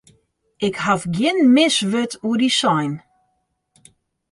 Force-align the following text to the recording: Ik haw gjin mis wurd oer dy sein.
Ik 0.67 0.75
haw 0.85 1.01
gjin 1.15 1.39
mis 1.55 1.77
wurd 1.91 2.13
oer 2.27 2.37
dy 2.41 2.49
sein. 2.59 2.93